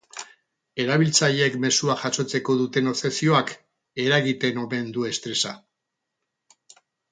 Erabiltzaileek 0.83 1.57
mezuak 1.65 2.01
jasotzeko 2.05 2.55
duten 2.63 2.93
obsesioak 2.93 3.53
eragiten 4.07 4.61
omen 4.65 4.91
du 4.99 5.09
estresa. 5.13 5.55